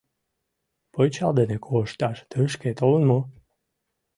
Пычал 0.93 1.31
дене 1.39 1.57
кошташ 1.67 2.17
тышке 2.31 2.71
толын 2.79 3.03
мо? 3.09 3.19